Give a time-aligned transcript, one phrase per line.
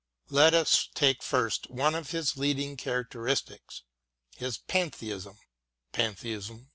[0.31, 3.83] Let us take first one of his leading charac teristics—
[4.39, 5.37] ^his Pantheism.